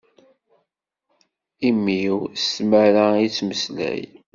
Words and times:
Immi-w 1.67 2.17
s 2.39 2.43
tmara 2.55 3.05
i 3.17 3.25
d-yettmeslay. 3.25 4.03